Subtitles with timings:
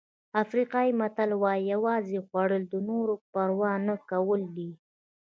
[0.43, 4.69] افریقایي متل وایي یوازې خوړل د نورو پروا نه کول دي.